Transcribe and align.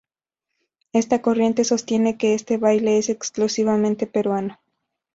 Esta 0.93 1.21
corriente 1.21 1.63
sostiene 1.63 2.17
que 2.17 2.33
este 2.33 2.57
baile 2.57 2.97
es 2.97 3.09
exclusivamente 3.09 4.07
peruano. 4.07 4.57